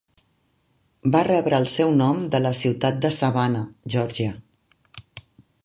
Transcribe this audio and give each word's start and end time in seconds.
Va 1.15 1.19
rebre 1.27 1.59
el 1.63 1.67
seu 1.73 1.91
nom 1.99 2.23
de 2.35 2.41
la 2.45 2.53
ciutat 2.63 2.97
de 3.05 3.13
Savannah, 3.19 3.65
Georgia. 3.97 4.33